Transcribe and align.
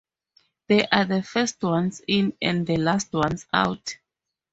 They 0.67 0.87
are 0.87 1.05
the 1.05 1.21
first 1.21 1.61
ones 1.61 2.01
in 2.07 2.33
and 2.41 2.65
the 2.65 2.77
last 2.77 3.13
ones 3.13 3.45
out. 3.53 3.97